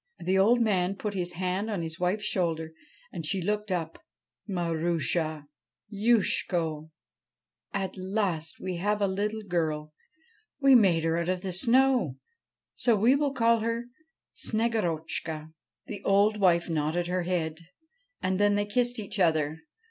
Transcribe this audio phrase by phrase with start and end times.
[0.17, 2.73] The old man put his hand on his wife's shoulder
[3.13, 4.01] and she looked up.'
[4.49, 5.29] Marusha 1'
[5.91, 6.89] 1 Youshko
[7.71, 9.93] I ''At last we have a little girl!
[10.59, 12.17] We made her out of the snow,
[12.75, 13.89] so we will call her
[14.33, 15.53] Snegorotchka.'
[15.85, 17.59] The old wife nodded her head,
[18.23, 19.59] and then they kissed each other.